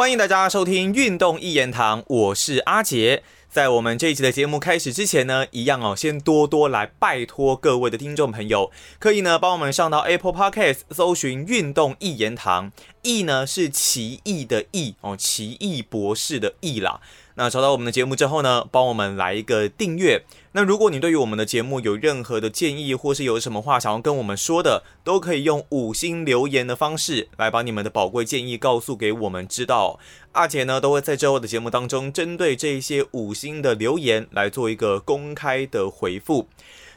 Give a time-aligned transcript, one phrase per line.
[0.00, 3.22] 欢迎大家收听《运动一言堂》，我是阿杰。
[3.50, 12.72] 在我们这一期的节目开始之前呢，一样哦，先多多来拜托各位的听众朋友，可以呢帮我们上到 Apple Podcast 搜寻“运动一言堂”，
[13.04, 17.02] 异呢是奇异的异哦，奇异博士的异啦。
[17.34, 20.24] 那找到我们的节目之后呢，帮我们来一个订阅。
[20.52, 30.00] 那如果你对于我们的节目有任何的建议，或是有什么话想要跟我们说的，都可以用五星留言的方式来把你们的宝贵建议告诉给我们知道。
[30.32, 36.48] 二姐呢都会在之后的节目当中，针对这些五星的留言来做一个公开的回复。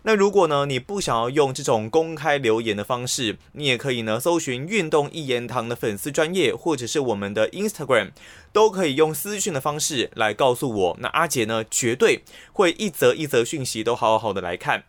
[0.05, 8.11] 那如果呢，你不想要用这种公开留言的方式，你也可以呢搜寻“运动一言堂”的粉丝专业，或者是我们的 Instagram，
[8.51, 10.97] 都可以用私讯的方式来告诉我。
[10.99, 14.83] 那阿杰呢，绝对会一则一则讯息都好好的来看。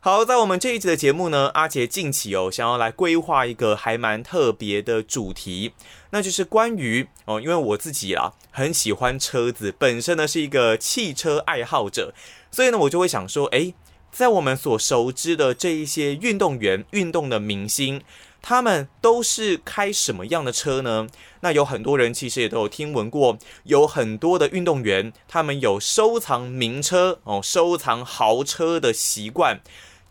[0.00, 5.72] 好，在我们这一集的节目呢，阿杰近期哦想要来规划一个还蛮特别的主题，
[6.12, 12.14] 那就是关于哦，因为我自己啊很喜欢车子，本身呢是一个汽车爱好者，
[12.50, 13.74] 所以呢我就会想说，诶。
[14.16, 18.00] 在我们所熟知的这一些运动员、运动的明星，
[18.40, 21.06] 他们都是开什么样的车呢？
[21.40, 29.60] 那有很多人其实也都有听闻过，有很多的运动员，他们有收藏名车哦，收藏豪车的习惯。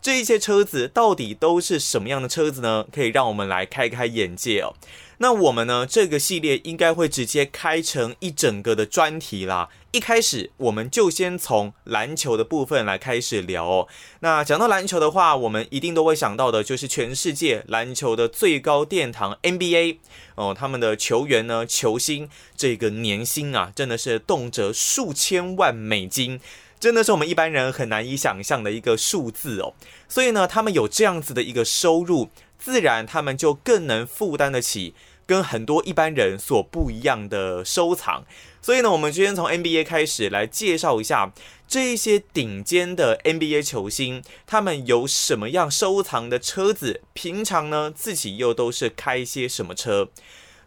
[0.06, 2.86] 这些车子到底都是什么样的车子呢？
[2.92, 4.72] 可以让我们来开开眼界哦。
[5.18, 5.84] 那我们呢？
[5.84, 9.68] 这个系列应该会直接开成一整个的专题啦。
[9.90, 13.88] 一开始我们就先从篮球的部分来开始聊哦。
[14.20, 19.96] 那讲到篮球的话，我们一定都会想到的就是全世界篮球的最高殿堂 NBA
[20.36, 20.54] 哦。
[20.56, 26.38] 他们的球员呢，球星这个年薪啊，真的是动辄数千万美金，
[26.78, 29.74] 真的是我们一般人很难以想象的一个数字哦。
[30.08, 32.30] 所以呢，他们有这样子的一个收入。
[32.58, 34.94] 自然，他们就更能负担得起
[35.26, 38.24] 跟很多一般人所不一样的收藏。
[38.62, 41.32] 所以呢，我们今天从 NBA 开始来介绍一下
[41.68, 47.02] 这一些顶尖的 NBA 球星，他们有什么样收藏的车子？
[47.12, 50.08] 平常呢，自己又都是开些什么车？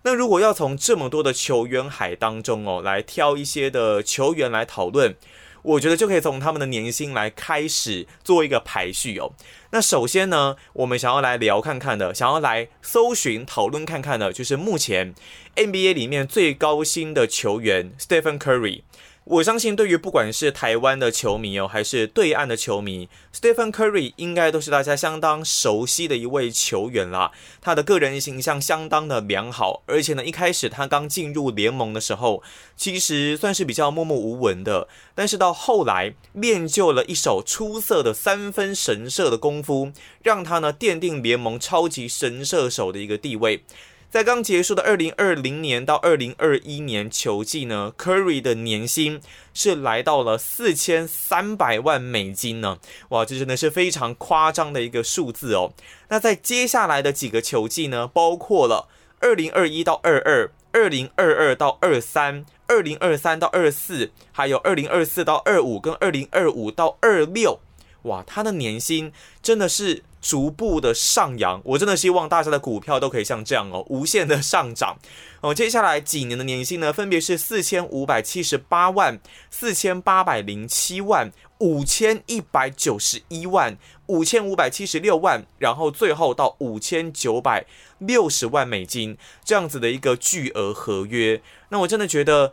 [0.03, 5.15] 那如果要从这么多的球员海当中哦，来挑一些的球员来讨论。
[5.61, 9.31] 我觉得就可以从他们的年薪来开始做一个排序哦。
[9.71, 15.13] 那首先呢，我们想要来聊看看的，想要来搜寻讨论看看的，就是目前
[15.55, 18.83] NBA 里面最高薪的球员 Stephen Curry。
[19.29, 27.31] 我相信，对于不管是台湾的球迷哦，还是对岸的球迷，Stephen Curry 应该都是大家相当熟悉的一位球员啦。
[27.61, 32.41] 他的个人形象相当的良好，而且呢，一开始他刚进入联盟的时候，
[32.75, 34.87] 其实算是比较默默无闻的。
[35.13, 39.91] 但是到后来练就了一手出色的三分神射的功夫，
[40.23, 43.63] 让他呢奠定联盟超级神射手的一个地位。
[44.09, 49.21] 在刚结束的二零二零年到二零二一年球季呢，Curry 的年薪
[49.53, 55.73] 是来到了四千三百万美金呢，哇，这真的是非常夸张的一个数字哦。
[56.07, 58.87] 那在接下来的几个球季呢，包括了
[59.19, 67.59] 二零二一到二二、二零二二到二三、二零二三到二四，还有二零二四到二五跟二零二五到二六，
[68.03, 69.11] 哇，他的年薪
[69.41, 70.03] 真的是。
[70.21, 74.97] 逐步的上扬，我真的希望大家的股票都可以像这样哦，无限的上涨
[75.39, 75.53] 哦。
[75.53, 79.17] 接下来几年的年薪呢，分别是四千五百七十八万、
[79.49, 83.77] 四千八百零七万、五千一百九十一万、
[84.07, 87.65] 五千五百七十六万，然后最后到五千九百
[87.99, 91.41] 六十万美金这样子的一个巨额合约。
[91.69, 92.51] 那我真的觉得。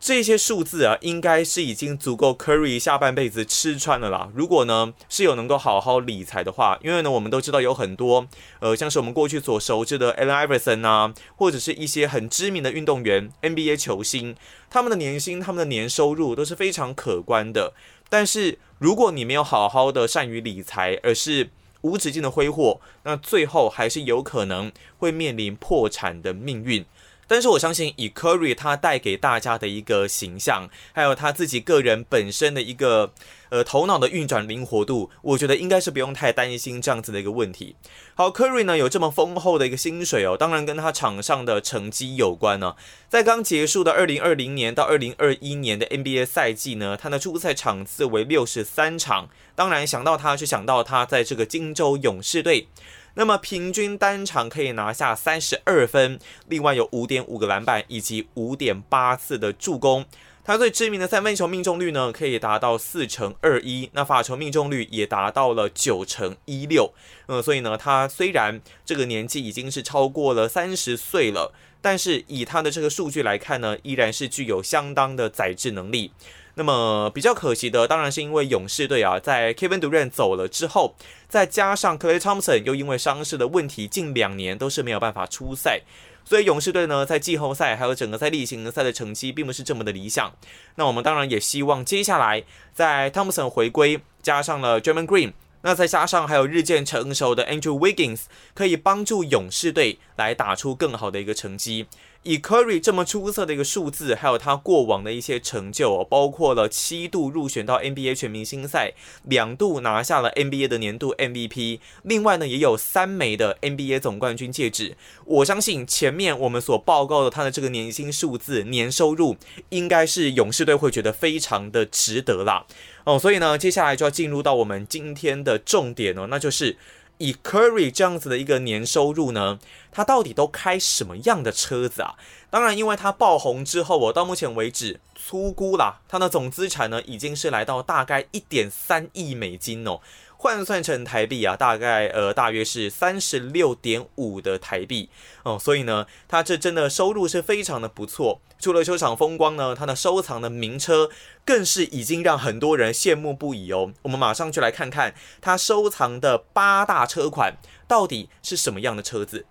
[0.00, 4.30] 这些数字啊，应该是已经足够 Curry 下半辈子吃穿了啦。
[4.32, 8.28] 如果呢是有能够好好理财的话，因为呢我们都知道有很多
[8.60, 14.36] 呃，像是我们过去所熟知的 Allen Iverson 啊，或者是一些很知名的运动员 NBA 球星，
[14.70, 17.74] 他们的年薪、他们的年收入都是非常可观的。
[18.08, 26.84] 但是如果你没有好好的善于理财，而是无止境的挥霍，那最后还是有可能会面临破产的命运。
[27.28, 33.12] 但是我相信，以 Curry 他带给大家的一个形象，还有他自己个人本身的一个
[33.50, 37.76] 呃头脑的运转灵活度，我觉得应该是不用太担心这样子的一个问题。
[38.14, 42.74] 好，Curry 呢有这么丰厚的一个薪水哦，当然跟他场上的成绩有关呢。
[43.10, 49.28] 在刚结束的二零二零年到二零二一年的 NBA 赛季呢，他的出赛场次为六十三场。
[49.54, 52.68] 当然想到他，就想到他在这个金州勇士队。
[53.14, 56.18] 那么平均单场可以拿下三十二分，
[56.48, 60.04] 另外有五点五个篮板以及五点八次的助攻。
[60.44, 66.94] 他最知名的三分球命中率呢，可以达到四成二一，那罚球命中率也达到了九成一六。
[67.26, 71.52] 嗯，所以呢，他虽然这个年纪已经是超过了三十岁了，
[71.82, 76.12] 但是以他的这个数据来看呢，依然是具有相当的载质能力。
[76.58, 80.96] 那么比较可惜的，当然是因为勇士队啊，在 Kevin Durant 走了之后，
[81.28, 85.82] 再加上 Clay Thompson 又因为伤势的问题，近两年都是没有办法出赛，
[86.24, 90.32] 所以勇士队呢在季后赛还有整个在例行赛的成绩并不是这么的理想。
[90.74, 92.42] 那我们当然也希望接下来
[92.74, 95.34] 在 Thompson 回归，加上了 German Green。
[95.62, 98.22] 那再加上还有日渐成熟的 Andrew Wiggins，
[98.54, 101.86] 可以帮助勇士队来打出更好的一个成绩。
[102.24, 108.92] 以 Curry 这么出色的一个数字，还有他过往的一些成就，包括了七度入选到 NBA 全明星赛，
[109.24, 114.96] 两度拿下了 NBA 的年度 MVP，另外呢也有三枚的 NBA 总冠军戒指。
[115.24, 119.36] 我相信前面我们所报告的他的这个年薪数字、年收入，
[119.70, 122.66] 应该是勇士队会觉得非常的值得啦。
[123.04, 126.76] 哦，所以呢，接下来就要进入到我们今天的重点哦，那就是。
[127.18, 129.58] 以 Curry 这样子的一个年收入呢，
[129.92, 132.14] 他到底都开什么样的车子啊？
[132.50, 140.00] 当然，因为他爆红之后，我到目前为止粗估啦，他的总资产呢已经是来到大概一点三亿美金哦。
[140.40, 145.10] 换算成台币啊，大概呃大约是三十六点五的台币
[145.42, 148.40] 哦，所以呢，他这真的收入是非常的不错。
[148.60, 151.10] 除了球场风光呢，他的收藏的名车
[151.44, 153.92] 更是已经让很多人羡慕不已哦。
[154.02, 157.56] 我们马上就来看看他收藏的八大车款
[157.86, 159.44] 到底是什么样的车子。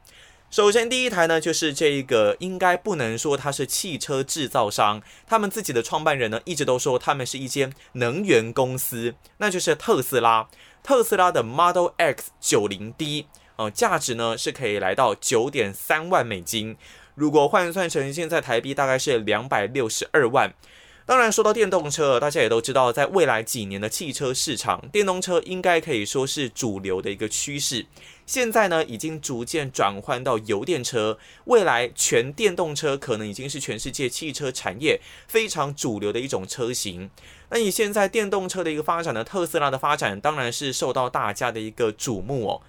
[0.49, 10.47] 首先，第一台呢，就是这一个，应该不能说它是汽车制造商，他们自己的创办人呢，一直都说他们是一间能源公司，那就是特斯拉。
[10.81, 13.27] 特斯拉的 Model X 九零 D，
[13.57, 16.77] 呃，价值呢是可以来到九点三万美金，
[17.13, 20.53] 如果换算成现在台币，大概是两百六十二万。
[21.07, 27.85] 当然，说到电动车，大家也都知道，在未来几年的汽车市场，电动车应该可以说是主流的一个趋势。
[28.25, 34.99] 现在呢，已经逐渐转换到油电车，未来全电动车可能已经是全世界汽车产业
[35.29, 37.09] 非常主流的一种车型。
[37.51, 42.61] 那以现在电动车的一个发展呢，特斯拉的发展当然是受到大家的一个瞩目哦。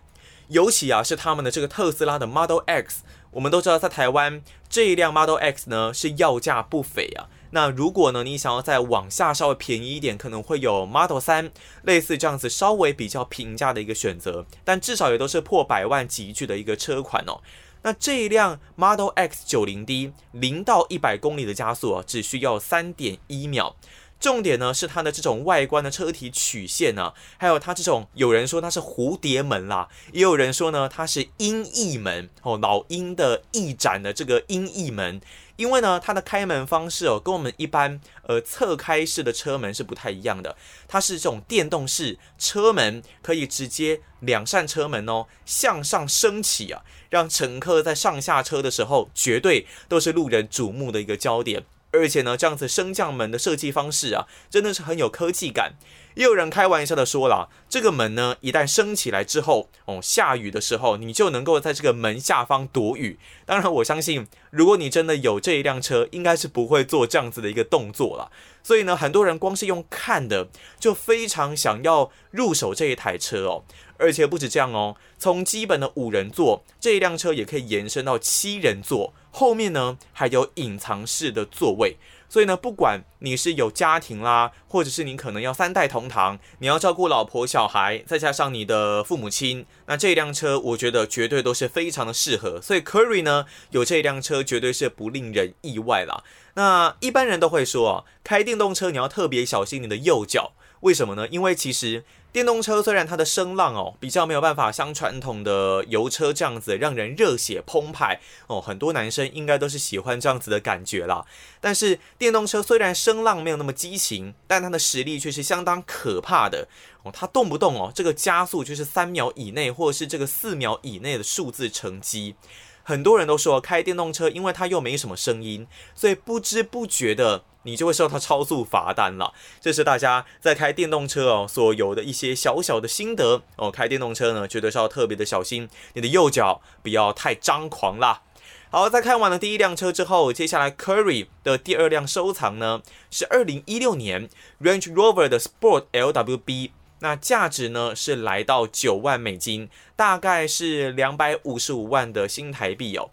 [0.46, 3.02] 尤其啊，是他们的这个特斯拉的 Model X，
[3.32, 7.26] 我们都知道，在台湾这一辆 Model X 呢是要价不菲啊。
[7.50, 11.50] 那如果呢，你想要再往下稍微便宜一点，可能会有 Model 三，
[11.82, 17.40] 类似这样子稍微比较平价的一个选择，但至少也都是破百万级距的一个车款哦。
[17.82, 23.76] 那这一辆 Model X 九零 D 零到一百公里的加速啊，只需要三点一秒。
[24.20, 35.20] 重点呢是它的这种外观的车体曲线呢，还有它这种有人说它是蝴蝶门啦，也有人说呢它是鹰翼门哦，老鹰的翼展的这个鹰翼门。
[35.58, 40.56] 因为呢，它的开门方式哦，跟我们一般呃侧开式的车门是不太一样的。
[40.86, 51.64] 它是这种电动式车门，可以直接两扇车门哦向上升起啊，让乘客在上下车的时候绝对都是路人瞩目的一个焦点。
[51.90, 55.72] 而且呢，这样子升降门的设计方式啊，真的是很有科技感。
[56.18, 63.20] 也有人开玩笑的说了，这个门呢，一旦升起来之后，哦，下雨的时候，你就能够在这个门下方躲雨。
[63.46, 68.32] 当然，我相信，如果你真的有这一辆车，应该是不会做这样子的一个动作了。
[68.64, 70.48] 所以呢，很多人光是用看的，
[70.80, 73.62] 就非常想要入手这一台车哦。
[73.96, 81.96] 而且不止这样哦，从基本的五人座，这一辆车也可以延伸到七人座，后面呢还有隐藏式的座位。
[82.28, 92.60] 所以呢，不管你是有家庭啦，或者是你可能要三代同堂，你要照顾老婆小孩，再加上你的父母亲，那这辆车我觉得绝对都是非常的适合。
[92.60, 96.22] 所以 Curry 呢有这辆车绝对是不令人意外啦。
[96.54, 101.26] 那一般人都会说啊，开电动车你要特别小心你的右脚，为什么呢？
[101.28, 102.04] 因为其实。
[102.30, 111.24] 电动车虽然它的声浪哦比较没有办法像传统的油车这样子让人热血澎湃哦，很多男生应该都是喜欢这样子的感觉啦。
[111.60, 116.68] 但是电动车虽然声浪没有那么激情，但它的实力却是相当可怕的
[117.02, 117.10] 哦。
[117.12, 122.34] 它动不动哦这个加速就是三秒以内，或者是这个四秒以内的数字成绩。
[122.82, 129.34] 很多人都说开电动车，因为它又没什么声音，所以不知不觉的你就会受到超速罚单了。
[129.60, 133.70] 这是大家在开电动车哦所有的一些小小的心得哦。
[133.70, 138.22] 开电动车呢，绝对是要特别的小心，你的右脚不要太张狂啦。
[138.70, 144.28] 好，在看完了第一辆车之后，接下来 Curry 的第二辆收藏呢，是二零一六年
[144.62, 146.70] Range Rover 的 Sport LWB。
[147.00, 153.10] 那价值呢是来到九万美金，大概是两百五十五万的新台币哦。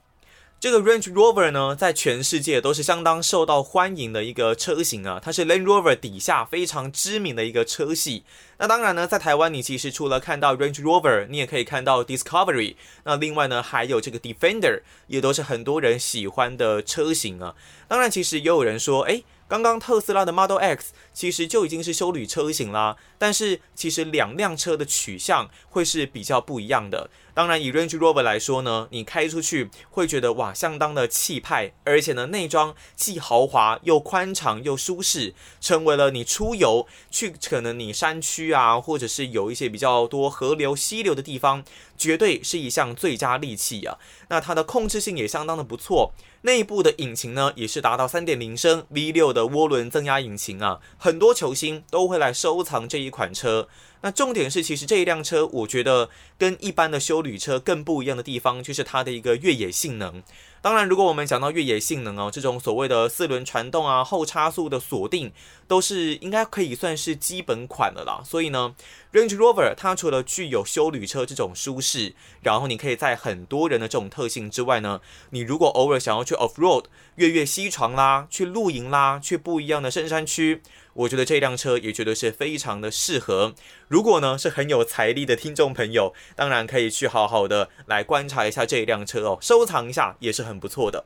[0.65, 8.23] 这个 Range Rover 呢，在全世界都是相当受到欢迎的一个车型啊，它是 Land Rover 底下非常知名的一个车系。
[8.57, 12.77] 那当然呢，在台湾你其实除了看到 Range Rover，你也可以看到 Discovery。
[13.03, 17.53] 那另外呢，还有这个 Defender，也都是很多人喜欢的车型啊。
[17.87, 19.21] 当然，其实也有人说，哎。
[19.47, 27.09] 刚刚特斯拉的 Model X 其实就已经是修旅车型啦，但是其实两辆车的取向会是比较不一样的。
[27.33, 41.63] 当然，以 Range Rover 来说呢，你开出去会觉得哇，相当的气派，而且呢，内装既豪华又宽敞又舒适，成为了你出游去可能你山区啊，或者是有一些比较多河流溪流的地方，
[41.97, 43.97] 绝对是一项最佳利器啊。
[44.29, 46.13] 那它的控制性也相当的不错。
[46.43, 53.67] 内部的引擎呢，也是达到三点零升 V 六的涡轮增压引擎啊，很多球星都会来收藏这一款车。
[54.01, 60.21] 那重点是，其实这一辆车，我觉得跟一般的修旅车更不一样的地方，就是它的一个越野性能。
[60.61, 65.31] 当然，如果我们讲到越野性能哦，这种所谓的四轮传动啊、后差速的锁定，
[65.67, 68.21] 都是应该可以算是基本款的啦。
[68.25, 68.75] 所以呢
[69.13, 76.85] ，Range Rover 它除了具有修旅车这种舒适，然后你可以在很多人的这种特性之外呢，你如果偶尔想要去 off road、
[77.15, 80.61] 越越西床啦、去露营啦、去不一样的深山区。
[80.93, 83.53] 我觉得这辆车也觉得是非常的适合。
[83.87, 91.05] 如果呢是很有财力的听众朋友，当然可以去好好的来观察一下这一辆车哦，收藏一下也是很不错的。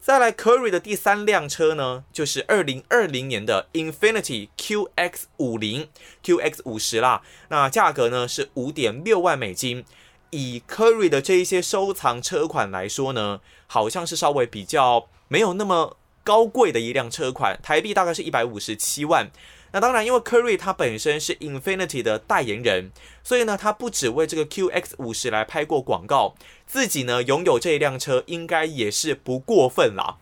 [0.00, 5.88] 再来，Curry 的第三辆车呢，就是二零二零年的 Infinity QX 五零
[6.22, 7.22] QX 五十啦。
[7.48, 9.84] 那价格呢是五点六万美金。
[10.30, 15.96] 以 Curry 的这一些收藏车款来说呢，好像是稍微比较没有那么。
[16.26, 19.30] 高贵的一辆车款，台币大概是一百五十七万。
[19.74, 22.92] 那当然，因为科瑞它本身是 Infinity 的代言人，
[23.24, 30.18] 所以呢，他不只为这个 QX 五十来拍过广告，自己呢拥有这一辆车，应该也是不过分啦。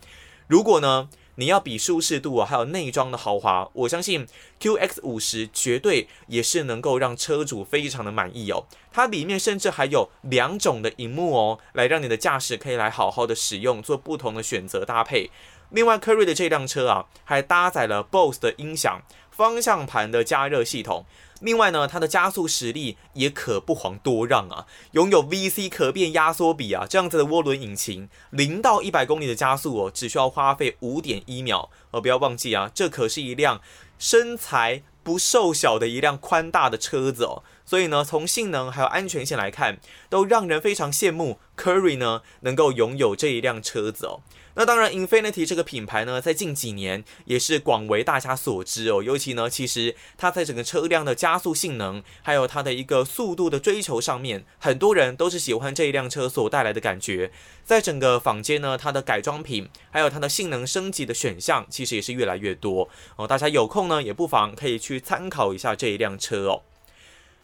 [0.46, 4.26] 如果呢，你要比舒适度啊，还有内装的豪华，我相信
[4.58, 8.64] QX 五十绝对也是能够让车主非常的满意哦。
[8.90, 15.30] 它里面甚至还有两种的荧幕哦，来让你的驾驶可以来好好的使用，做不同的选择搭配。
[15.68, 19.00] 另外，科瑞的这辆车啊，还搭载了 Bose 的音响、
[19.32, 21.04] 方向盘的加热系统。
[21.40, 24.64] 另外呢，它的加速实力也可不遑多让啊！
[24.92, 31.68] 拥有 VC 可变压缩比啊这样子的涡轮引擎，零到一百公里的加速哦，只需要花费五点一秒。
[31.90, 33.60] 呃，不要忘记啊，这可是一辆
[33.98, 37.42] 身材不瘦小的一辆宽大的车子哦。
[37.66, 44.20] 所以呢，从性能还有安全性来看，都让人非常羡慕 Curry 呢能够拥有这一辆车子哦。
[44.54, 49.02] 那当然，Infinity 这个品牌呢，在近几年也是广为大家所知哦。
[49.02, 57.32] 尤其呢，其实它在整个车辆的加速性能，还有它的一个速度的追求上面，很多人都是喜欢这一辆车所带来的感觉。
[57.64, 63.26] 在整个坊间呢，它的改装品，还有它的性能升级的选项，其实也是越来越多哦。
[63.26, 66.62] 大家有空呢，也不妨可以去参考一下这一辆车哦。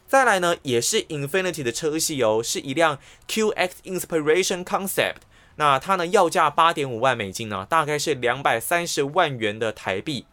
[0.06, 2.98] 再来呢，也是 Infinity 的车系哦，是一辆
[3.28, 5.27] QX Inspiration Concept。
[5.58, 10.24] 那它呢，要价八点五万美金呢，大概是两百三十万元的台币。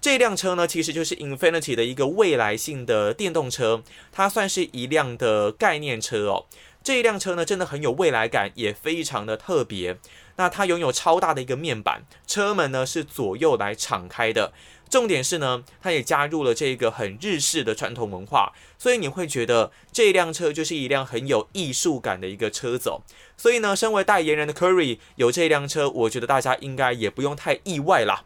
[0.00, 3.82] 这辆车呢，其实就是 Infinity 的一个未来性的电动车，
[4.12, 6.44] 它算是一辆的概念车哦。
[6.84, 9.98] 这一辆车呢，真的很有未来感，也非常的特别。
[10.36, 14.52] 那它拥有超大的一个面板，车门呢是左右来敞开的。
[14.90, 22.92] 重点是呢，它也加入了这个很日式的传统文化，所以你会觉得这辆车就是一辆很有艺术感的一个车子。
[23.36, 28.24] 所以呢，身为代言人的 Curry 有这辆车，我觉得大家应该也不用太意外啦。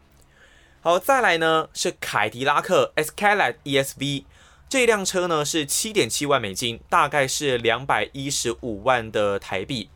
[0.81, 4.25] 好，再来呢是凯迪拉克 Escalade ESV
[4.67, 9.89] 这辆车呢是七点七万美金，大概是两百一十五万的台币。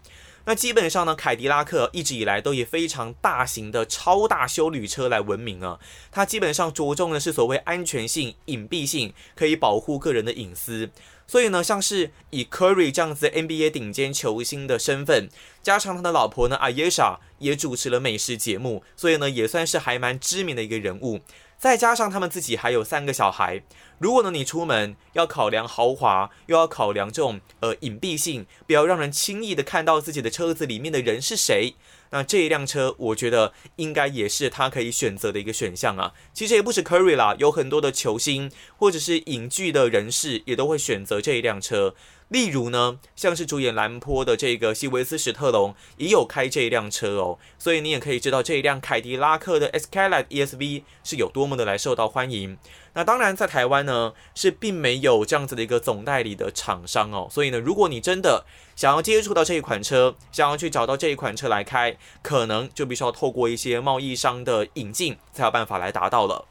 [0.48, 5.78] 那基本上呢，凯迪拉克一直以来都以非常大型的超大修旅车来闻名啊。
[6.10, 10.90] 它基本上着重的是所谓安全性、隐蔽性，可以保护个人的隐私。
[11.28, 15.28] 所以呢，像是以 Curry 这样子 NBA 顶尖球星的身份，
[15.62, 21.20] 加上他的老婆呢阿耶莎也主持了美食节目，所以呢，也算是还蛮知名的一个人物。
[21.58, 23.64] 再加上他们自己还有三个小孩，
[23.98, 31.74] 如果呢你出门要考量豪华，又要考量这种呃隐蔽性，不要让人轻易的看到自己的车子里面的人是谁，
[32.12, 36.14] 那这一辆车我觉得应该也是他可以选择的一个选项啊。
[36.32, 41.96] 其实也不止 Curry 啦，有很多的球星或者是影剧的人士也都会选择这一辆车。
[42.30, 52.58] 例如呢，像是主演蓝坡的这个西维斯史特龙也有开这一辆车哦，所以你也可以知道这一辆凯迪拉克的 Escalade ESV 是有多么的来受到欢迎。
[52.94, 66.46] 那当然，在台湾呢是并没有这样子的一个总代理的厂商哦，所以呢，如果你真的想要接触到这一款车，想要去找到这一款车来开，可能就必须要透过一些贸易商的引进才有办法来达到了。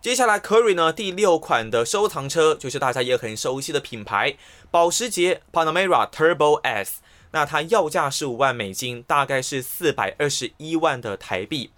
[0.00, 4.36] 接下来，Curry 呢第六款的收藏车就是大家也很熟悉的品牌
[4.70, 7.00] 保时捷 Panamera Turbo S。
[7.32, 11.72] 那它要价十五万美金，大概是四百二十一万的台币。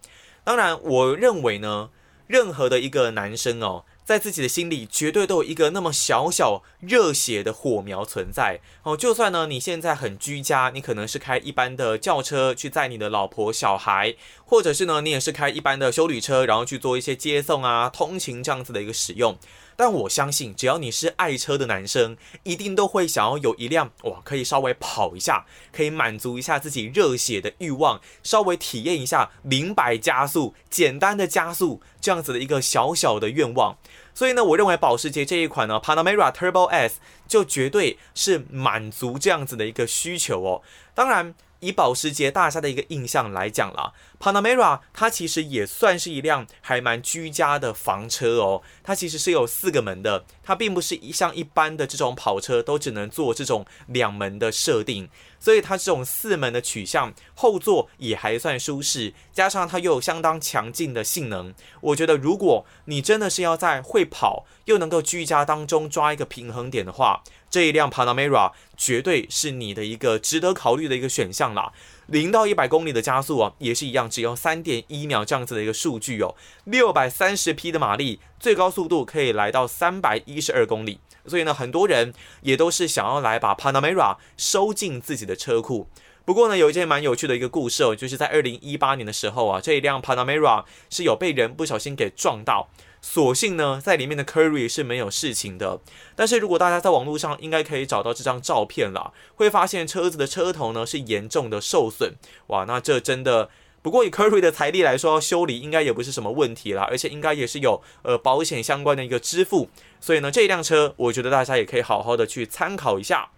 [0.45, 1.89] 当然，我认为呢，
[2.27, 3.85] 任何的一个男生哦。
[4.11, 8.97] 在自己的心里，绝对都有一个那么小小热血的火苗存在哦。
[8.97, 19.39] 就算呢，你现在很居家，你可能是开一般的轿车去载你的老婆小孩，或者是呢，你也是开一般的修旅车，然后去做一些接送啊、通勤这样子的一个使用。
[19.81, 33.79] 但我相信，只要你是爱车的男生，一定都会想要有一辆哇，可以稍微跑一下，可以满足一下自己热血的欲望，稍微体验一下零百加速、简单的加速这样子的一个小小的愿望。
[34.13, 40.61] 所以呢，我认为保时捷这一款呢，Panamera Turbo S 就绝对是满足这样子的一个需求哦。
[40.95, 41.35] 当然。
[41.61, 48.63] 以保时捷大家的一个印象来讲啦，Panamera 它其实也算是一辆还蛮居家的房车哦。
[48.83, 55.09] 它其实是有四个门的，它并不是一像一般的这种跑车都只能做这种两门的设定。
[55.39, 61.55] 所以它这种四门的取向，后座也还算舒适，加上它又有相当强劲的性能。
[61.81, 71.73] 我觉得如果你真的是要在会跑又能够居家当中抓一个平衡点的话，这一辆 Panamera 绝对是你的一个值得考虑的一个选项啦。
[72.07, 76.35] 零到一百公里的加速啊，也是一样，只要三点一秒这样子的一个数据哦。
[76.65, 81.01] 六百三十匹的马力，最高速度可以来到三百一十二公里。
[81.27, 85.87] 所以呢，很多人也都是想要来把 Panamera 收进自己的车库。
[86.25, 92.69] 不过呢，有一件蛮有趣的一个故事哦，就是在二零一八年的时候啊，这一辆 Panamera 是有被人不小心给撞到。
[93.03, 95.81] 所幸呢，在里面的 Curry 是没有事情的。
[96.15, 102.15] 但是如果大家在网络上应该可以找到这张照片了，会发现车子的车头呢是严重的受损。
[102.49, 103.49] 哇，那这真的。
[103.83, 113.31] 不过以 Curry 的财力来说，修理应该也不是什么问题啦，而且应该也是有呃保险相关的一个支付，所以呢这一辆车，我觉得大家也可以好好的去参考一下。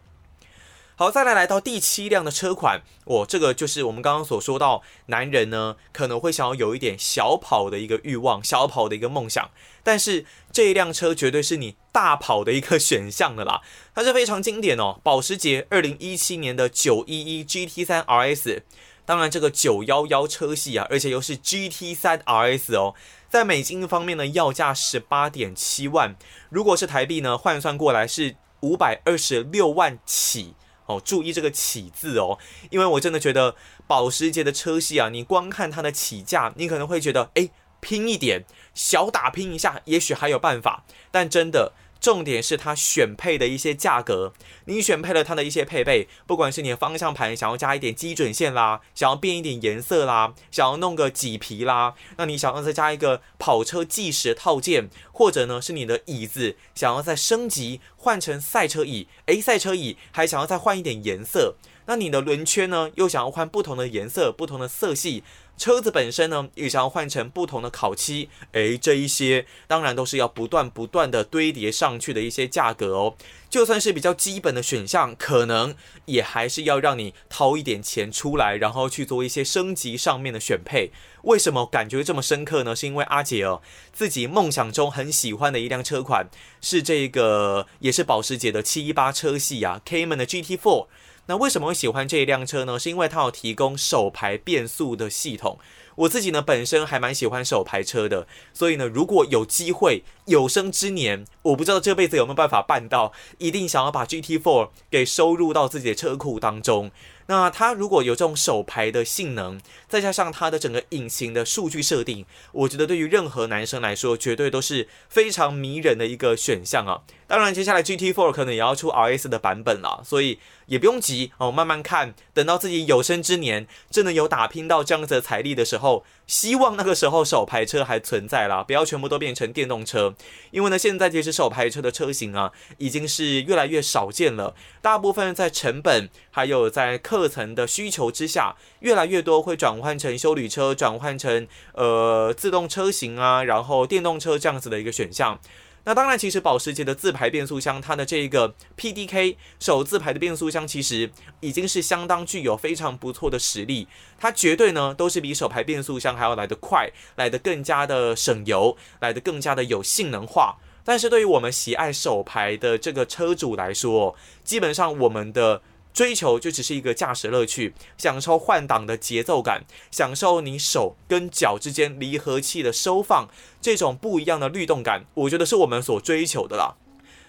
[1.02, 9.50] 好，再来来到第七辆的车款，我这个就是我们刚刚所说到，男人呢可能会想要有一点小跑的一个欲望，小跑的一个梦想，
[9.82, 13.62] 但是这一辆车绝对是你大跑的一个选项的啦，
[13.92, 18.60] 它是非常经典哦，保时捷二零一七年的九一一 GT 三 RS。
[19.04, 22.94] 当然，这个九幺幺车系啊，而且又是 GT 三 RS 哦，
[23.28, 26.14] 在美金方面呢，要价十八点七万，
[26.48, 30.54] 如果是台币呢，换算过来是五百二十六万起
[30.86, 31.00] 哦。
[31.04, 32.38] 注意这个“起”字哦，
[32.70, 33.54] 因为我真的觉得
[33.86, 37.48] 保时捷的车系啊，你光看它的起价，你可能会觉得，哎，
[37.80, 41.72] 拼一点，小打拼一下，也许还有办法，但真的。
[42.02, 44.32] 重点是它选配的一些价格，
[44.64, 61.54] 你选配了它的一些配备，不管是你的方向盘想要加一点基准线啦，想要变一点颜色啦，想要弄个麂皮啦，那你想要再加一个跑车计时套件，或者呢是你的椅子想要再升级换成赛车椅，诶，赛车椅还想要再换一点颜色，
[61.92, 65.22] 那你的轮圈呢又想要换不同的颜色、不同的色系。
[65.58, 73.14] 车子本身呢，也想要换成不同的烤漆，诶，这一些当然都是要不断不断的堆叠上去的一些价格哦。
[73.50, 75.76] 就算是比较基本的选项，可能
[76.06, 80.90] 也还是要让你掏一点钱出来，然后去做一些升级上面的选配。
[81.24, 82.74] 为什么感觉这么深刻呢？
[82.74, 83.60] 是因为阿杰哦，
[83.92, 86.30] 自己梦想中很喜欢的一辆车款
[86.62, 90.86] 是这个，也是保时捷的七一八车系啊，Cayman 的 GT4。
[91.26, 92.78] 那为什么会喜欢这一辆车呢？
[92.78, 95.58] 是因为它有提供手排变速的系统。
[95.94, 106.90] 我自己呢本身还蛮喜欢手排车的，所以呢，如果有机会有生之年，我不知道这辈子有没有办法办到，一定想要把 GT4 给收入到自己的车库当中。
[107.26, 117.02] 那它如果有这种手排的性能，再加上它的整个引擎的数据设定，我觉得对于任何男生来说，绝对都是非常迷人的一个选项啊。
[117.26, 126.04] 当然，接下来 GT4 可能也要出 RS 的版本了，所以也不用急哦，慢慢看，等到自己有生之年真的有打拼到这样子的财力的时候。
[126.24, 130.14] 希望那个时候手排车还存在啦，不要全部都变成电动车。
[130.50, 134.54] 因为呢，现在其实手排车的车型啊，已经是越来越少见了。
[134.80, 145.38] 大部分在成本还有在课程的需求之下，越来越多会转换成修旅车，转换成呃自动车型啊，然后电动车这样子的一个选项。
[145.84, 153.86] 那当然，其实保时捷的自排变速箱，它的这个 PDK 手自排的变速箱，其实已经是相当具有非常不错的实力。
[154.18, 160.56] 它绝对呢，都是比手排变速箱还要来得快，来得更加的省油，来得更加的有性能化。
[160.82, 165.60] 但是对于我们喜爱手排的这个车主来说，基本上我们的。
[165.92, 173.28] 追求就只是一个驾驶乐趣，享受换挡的节奏感，享受你手跟脚之间离合器的收放，
[173.60, 176.76] 这种不一样的律动感，我觉得是我们所追求的啦。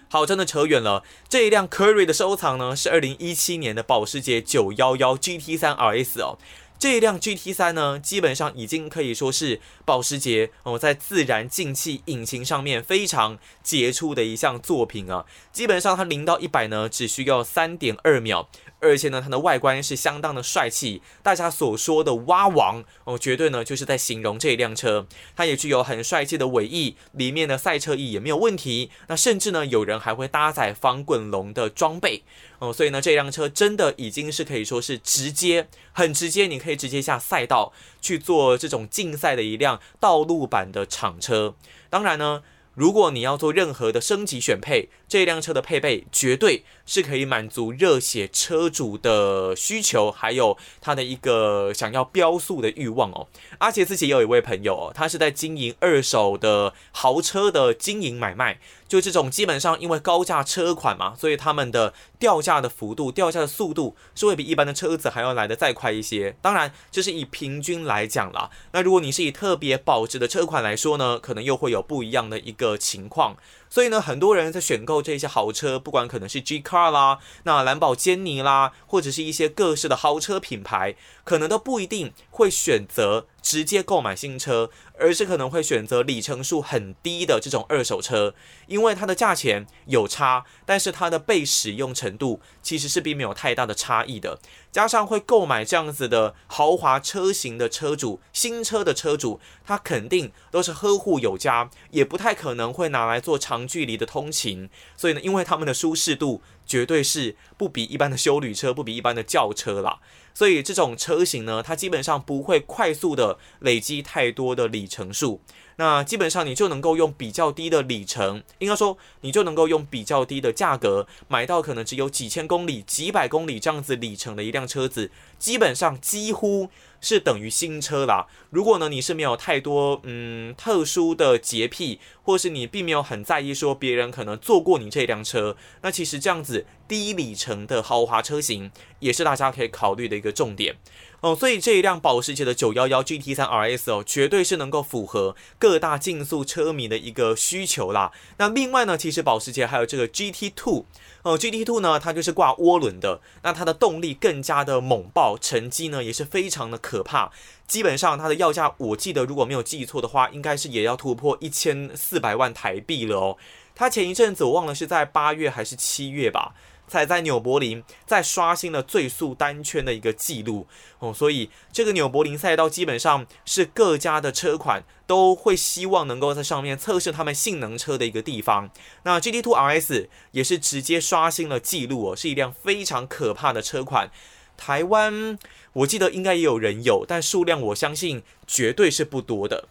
[0.10, 1.04] 好，真的扯远了。
[1.28, 6.38] 这一辆 Curry 的收藏呢，是二零一七年的保时捷911 GT3 RS 哦。
[6.84, 15.26] 这一辆 GT 三呢，基本上已经可以说是保时捷哦，在自然进气引擎上面非常杰出的一项作品啊。
[15.54, 18.50] 基本上它零到一百呢，只需要三点二秒。
[18.82, 25.08] 而且呢，它的外观是相当的帅气，大家所说的“蛙王”哦，绝对呢就是在形容这一辆车。
[25.38, 28.92] 它也具有很帅气的尾翼，里面的赛车翼也没有问题。
[29.08, 32.24] 那甚至呢，有人还会搭载防滚笼的装备
[32.64, 41.56] 哦，所以呢，这辆车真的已经是可以说是直接很直接，你可以直接下赛道去做这种竞赛的一辆道路版的厂车。
[41.90, 42.44] 当然呢。
[42.76, 53.28] 如果你要做任何的升级选配，这辆车的配备绝对是可以满足热血车主的需求，还有他的一个想要飙速的欲望哦。
[53.60, 58.60] 阿杰自己也有一位朋友哦，他是在经营二手的豪车的经营买卖。
[58.88, 66.36] 就这种基本上因为高价车款嘛，所以他们的掉价的幅度、掉价的速度是会比一般的车子还要来的再快一些。
[66.44, 68.52] 当然，这是以平均来讲啦。
[68.72, 73.36] 那如果你是以特别保值的车款来说呢，可能又会有不一样的一个情况。
[73.74, 88.34] 所以呢，很多人在选购这些豪车，不管可能是 G Car 啦，那兰博基尼啦，或者是一些各式的豪车品牌，可能都不一定会选择直接购买新车，而是可能会选择里程数很低的这种二手车，
[88.68, 94.40] 因为它的价钱有差，但是它的被使用程度其实是并没有太大的差异的。
[94.72, 104.70] 加上会购买这样子的豪华车型的车主，新车的车主，他肯定都是呵护有加，也不太可能会拿来做长距离的通勤。
[104.98, 110.00] 所以呢，因为他们的舒适度绝对是不比一般的修旅车，不比一般的轿车啦。
[110.34, 115.42] 所以这种车型呢，它基本上不会快速的累积太多的里程数。
[115.78, 126.70] 那基本上你就能够用比较低的里程，应该说你就能够用比较低的价格买到可能只有几千公里、几百公里这样子里程的一辆车子，基本上几乎
[127.04, 128.26] 是等于新车啦。
[128.50, 140.78] 如果呢你是没有太多嗯特殊的洁癖，或是你并没有很在意说别人可能坐过你这辆车，那其实这样子低里程的豪华车型也是大家可以考虑的一个重点。
[141.24, 148.12] 哦，所以这一辆保时捷的911 GT 三 RS 哦，绝对是能够符合各大竞速车迷的一个需求啦。
[148.40, 150.86] 那另外呢，其实保时捷还有这个 GT Two
[151.22, 157.32] 哦，GT Two 呢，它就是挂涡轮的，那它的动力更加的猛爆，成绩呢也是非常的可怕。
[157.66, 163.38] 基本上它的要价，我记得如果没有记错的话，应该是也要突破一千四百万台币了哦。
[163.74, 166.54] 它前一阵子我忘了是在八月还是七月吧。
[166.94, 170.68] 才在纽柏林再刷新了最速单圈的一个记录
[171.00, 178.70] 哦，所以这个纽柏林赛道基本上是各家的车款都会希望能够在上面测试他们性能车的一个地方。
[179.06, 184.12] 那 G T Two RS 也是直接刷新了记录哦，是一辆非常可怕的车款。
[184.56, 185.40] 台湾
[185.74, 189.68] 我记得应该也有人有，但数量我相信绝对是不多的。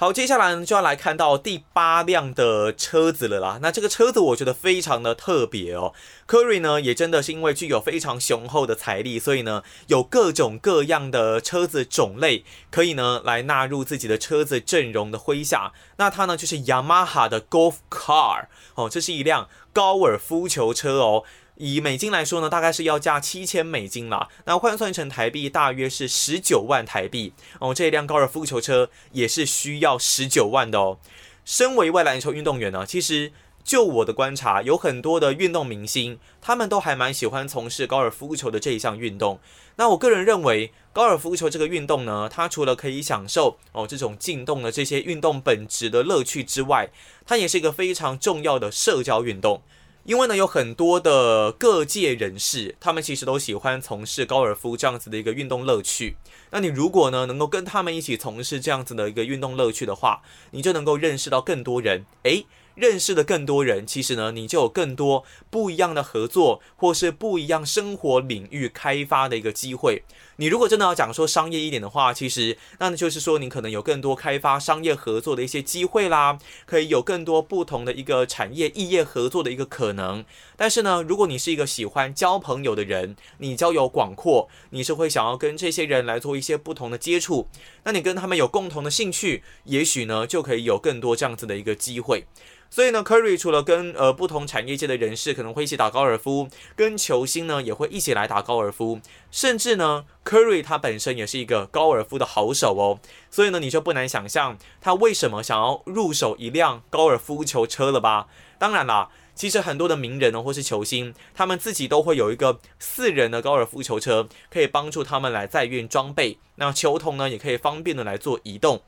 [0.00, 3.58] 好，接下来呢就要来看到第八辆的车子了啦。
[3.60, 5.92] 那这个车子我觉得非常的特别哦。
[6.24, 15.72] 科瑞呢也真的是因为具有非常雄厚的财力，所以呢有各种各样的车子种类可以呢来纳入自己的车子阵容的麾下。
[15.96, 18.44] 那它呢就是雅马哈的 Golf Car
[18.76, 21.24] 哦，这是一辆高尔夫球车哦。
[21.58, 24.28] 以美金来说呢，大概是要价七千美金啦。
[24.44, 27.74] 那换算成台币，大约是十九万台币哦。
[27.74, 30.98] 这一辆高尔夫球车也是需要十九万的哦。
[31.44, 33.32] 身为外篮球运动员呢，其实
[33.64, 39.40] 就我的观察，有很多的运动明星，他们都还蛮喜欢从事高尔夫球的这一项运动。
[39.76, 46.90] 那我个人认为，高尔夫球这个运动呢，它除了可以享受哦这种进动的这些运动本质的乐趣之外，
[47.26, 49.62] 它也是一个非常重要的社交运动。
[50.08, 56.16] 因为呢，有很多的各界人士，他们其实都喜欢从事高尔夫这样子的一个运动乐趣。
[56.50, 62.06] 那你如果呢，能够跟他们一起从事这样子的一个运动乐趣的话，你就能够认识到更多人。
[62.22, 70.04] 诶，认识的更多人，其实呢，你就有更多不一样的合作，或是不一样生活领域开发的一个机会。
[70.40, 80.24] 你如果真的要讲说商业一点的话，其实那就是说你可能有更多开发商业合作的一些机会啦，可以有更多不同的一个产业异业合作的一个可能。
[80.56, 87.48] 但是呢，如果你是一个喜欢交朋友的人，你交友广阔，你是会想要跟这些人来做一些不同的接触，
[87.82, 92.28] 那你跟他们有共同的兴趣，也许呢就可以有更多这样子的一个机会。
[92.70, 103.00] 所以呢，Curry 除了跟呃不同产业界的人士可能会一起打高尔夫，跟球星呢也会一起来打高尔夫，甚至呢，Curry 他本身也是一个高尔夫的好手哦。
[103.30, 108.26] 所以呢，你就不难想象他为什么想要入手一辆高尔夫球车了吧？
[108.58, 118.82] 当然啦，其实很多的名人呢或是球星，他们自己都会有一个四人的高尔夫球车，可以帮助他们来载运装备，那球童呢也可以方便的来做移动。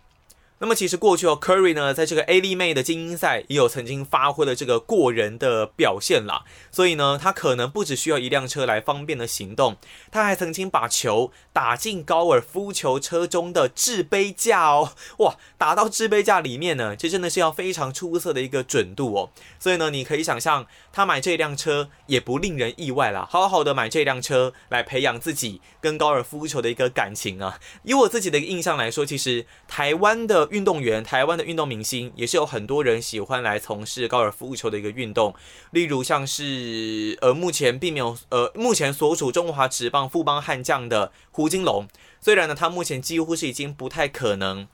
[0.62, 6.44] 那么其实过去哦，Curry 呢，在这个 A 利妹的精英赛也有曾经发挥了这个过人的表现啦。
[6.70, 9.78] 所以呢，他可能不只需要一辆车来方便的行动，
[10.12, 19.30] 他还曾经把球打进高尔夫球车中的制杯架哦，哇，打到制杯架里面呢，这真的是要非常出色的一个准度哦。
[19.58, 27.58] 所以呢，你可以想象，他买这辆车也不令人意外啦，好好的买这辆车来培养自己跟高尔夫球的一个感情啊。
[27.84, 30.49] 以我自己的印象来说，其实台湾的。
[30.50, 35.34] 运动员，台湾的运动明星也是有很多人喜欢来从事高尔夫球的一个运动，
[35.70, 41.86] 例如像是呃目前并没有呃目前所属中华职棒富邦悍将的胡金龙，
[42.20, 44.66] 虽然呢他目前几乎是已经不太可能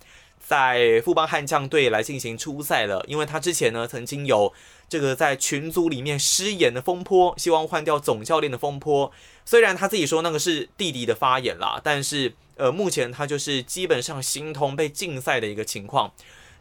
[0.46, 4.52] 在富邦悍将队来进行出赛了，因为他之前呢曾经有
[4.88, 9.10] 这个在群组里面失言的风波，希望换掉总教练的风波，
[9.44, 12.34] 虽然他自己说那个是弟弟的发言啦，但是。
[12.58, 16.10] 呃，目前他就是基本上形同被禁赛的一个情况。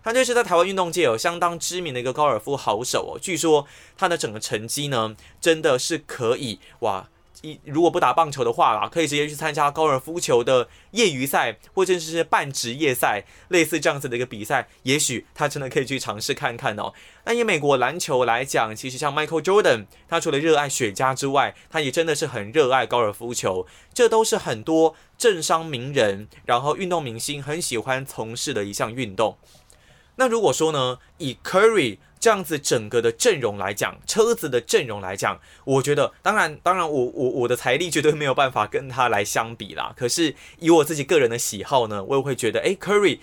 [0.03, 3.17] 他就是在台湾运动界有相当知名的一个高尔夫好手哦。
[3.17, 3.65] 据说
[3.97, 7.07] 他的整个成绩呢，真的是可以哇。
[7.45, 16.91] 一如果不打棒球的话啦，可以直接去参加高尔夫球的业余赛，或者是半职业赛，类似这样子的一个比赛，也许他真的可以去尝试看看哦。
[17.25, 29.37] 那以美国篮球来讲，其实像 Michael Jordan，他除了热爱雪茄之外，他也真的是很热爱高尔夫球，这都是很多政商名人，然后运动明星很喜欢从事的一项运动。
[30.17, 39.93] 那如果说呢，以 Curry 这样子整个的阵容来讲，车子的阵容来讲，我觉得，当然，当然，我我我的财力绝对没有办法跟他来相比啦。
[39.95, 43.19] 可是以我自己个人的喜好呢，我也会觉得，诶 c u r r y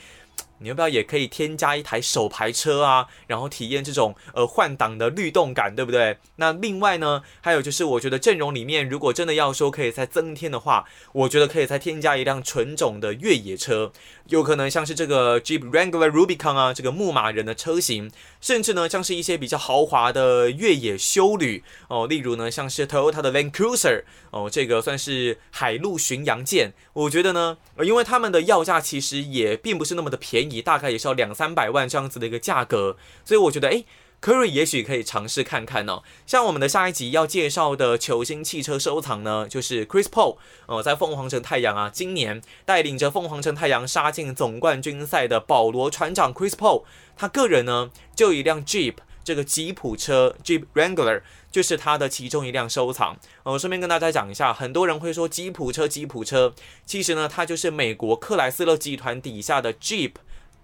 [0.63, 6.19] 你要不要也可以添加一台手排车啊，然后体验这种呃换挡的律动感，对不对？
[6.37, 13.93] 那另外呢，还有就是我觉得阵容里面如果真的要说可以再增添的话，我觉得可以再添加一辆纯种的越野车，
[14.29, 30.52] 有可能像是这个 Jeep Wrangler Rubicon 啊，这个牧马人的车型，甚至呢像是一些比较豪华的越野修旅哦，例如呢像是 Toyota 的 Land Cruiser 哦，这个算是海陆巡洋舰，我觉得呢，因为他们的要价其实也并不是那么的便宜。
[30.61, 33.87] 大概也是要两三百万这样子的一个价格，所以我觉得，诶
[34.21, 36.03] c u r r y 也许可以尝试看看哦。
[36.27, 40.37] 像我们的下一集要介绍的球星汽车收藏呢，就是 Chris Paul
[40.67, 46.85] 哦，在凤凰城太阳啊，今年带领着凤凰城太阳杀进总冠军赛的保罗船长 Chris Paul，
[47.17, 51.23] 他个人呢就一辆 Jeep 这个吉普车 Jeep Wrangler。
[51.53, 53.15] 就是他的其中一辆收藏。
[53.43, 56.55] 我顺便跟大家讲一下，很多人会说吉普车，吉普车，
[56.87, 60.13] 其实呢，它就是美国克莱斯勒集团底下的 Jeep。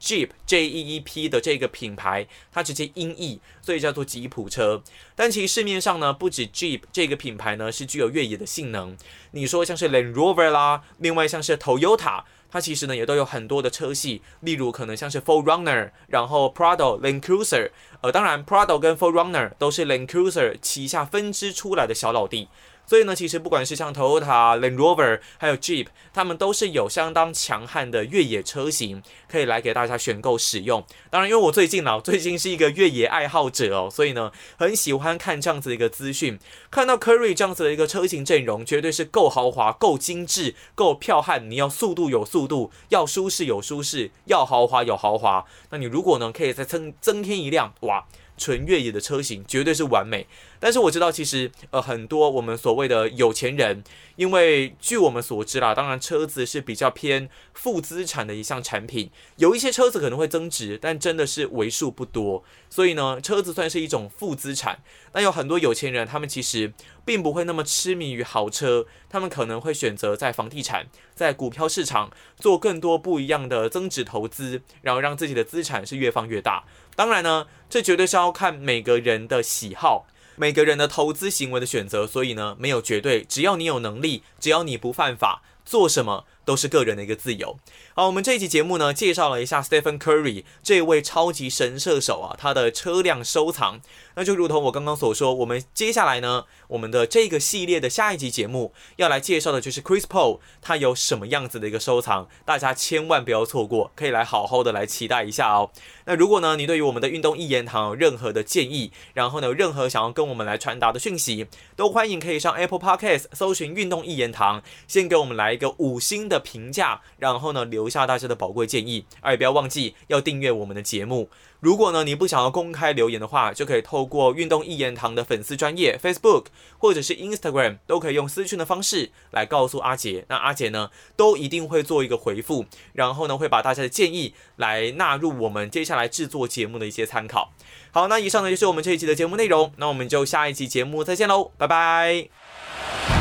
[0.00, 4.82] Jeep J E E P 的这个品牌，它直接音译，所以叫做吉普车。
[5.14, 8.96] 但其实市面上呢，不止 Jeep 这个品牌呢是具有越野的性能。
[9.32, 17.70] 你说像是 Land Rover 啦，另外像是 Toyota，它其实呢也都有很多的车系，例如可能像是 Full Runner，然后 Prado Land Cruiser。
[18.00, 22.48] 呃，当然 Prado 跟 Full Runner 都是 Land Cruiser 旗下分支出来的小老弟。
[22.88, 30.83] 所以呢，其实不管是像 Toyota、Land Rover，还有 Jeep，他们都是有相当强悍的越野车型，可以来给大家选购使用。
[31.11, 36.38] 当然，因为我最近呢，最近是一个越野爱好者哦，所以呢，很喜欢看这样子的一个资讯。
[36.70, 41.51] 看到 Curry 这样子的一个车型阵容，绝对是够豪华、够精致、够彪悍。
[41.51, 45.44] 你要速度有速度，要舒适有舒适，要豪华有豪华。
[45.68, 48.07] 那你如果呢，可以再增增添一辆，哇！
[48.40, 50.24] 纯越野的车型绝对是完美，
[50.61, 53.83] 但是我知道其实呃很多我们所谓的有钱人，
[54.16, 64.81] 因为据我们所知啦，当然车子是比较偏负资产的一项产品，有一些车子可能会增值，但真的是为数不多，所以呢，车子算是一种负资产。
[65.12, 66.73] 那有很多有钱人，他们其实
[67.05, 76.64] 并不会那么痴迷于豪车，他们可能会选择在房地产、在股票市场做更多不一样的增值投资，然后让自己的资产是越放越大。
[76.94, 80.07] 当然呢，这绝对是要看每个人的喜好，
[80.38, 85.42] 每个人的投资行为的选择，所以呢，没有绝对，只要你有能力，只要你不犯法。
[85.64, 86.24] 做什么。
[86.48, 87.58] 都是个人的一个自由。
[87.92, 93.82] 好，我们这一期节目呢，介绍了一下 Stephen Curry 这位超级神射手啊，他的车辆收藏。
[94.14, 105.70] 那就如同我刚刚所说，我们接下来呢，我们的这个系列的下一集节目要来介绍的就是 Chris Paul，他有什么样子的一个收藏，大家千万不要错过，可以来好好的来期待一下哦。
[106.06, 121.29] 那如果呢，你对于我们的运动一言堂有任何的建议，然后呢，有任何想要跟我们来传达的讯息，都欢迎可以上 Apple Podcast 搜寻运动一言堂，先给我们来一个五星的评价，然后呢，留下大家的宝贵建议，而也不要忘记要订阅我们的节目。
[121.61, 126.46] 如果呢，你不想要公开留言的话，就可以透过运动一言堂的粉丝专业 Facebook
[126.79, 130.24] 或者是 Instagram，都可以用私讯的方式来告诉阿杰。
[130.29, 137.53] 那阿杰呢，都一定会做一个回复，然后呢，会把大家的建议来纳入我们接下来制作节目的一些参考。
[137.90, 143.17] 好，那以上呢就是我们这一期的节目内容，那我们就下一期节目再见喽，拜拜。